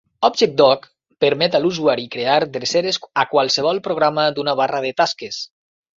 [0.27, 0.87] ObjectDock
[1.25, 5.43] permet a l'usuari crear dreceres a qualsevol programa d'una barra de tasques.